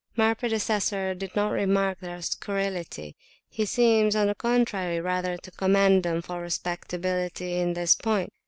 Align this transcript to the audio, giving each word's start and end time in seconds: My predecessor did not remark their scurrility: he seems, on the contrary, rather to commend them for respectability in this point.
My 0.15 0.33
predecessor 0.33 1.13
did 1.13 1.35
not 1.35 1.49
remark 1.49 1.99
their 1.99 2.19
scurrility: 2.23 3.15
he 3.47 3.65
seems, 3.67 4.15
on 4.15 4.25
the 4.25 4.33
contrary, 4.33 4.99
rather 4.99 5.37
to 5.37 5.51
commend 5.51 6.01
them 6.01 6.23
for 6.23 6.41
respectability 6.41 7.57
in 7.59 7.73
this 7.73 7.93
point. 7.93 8.33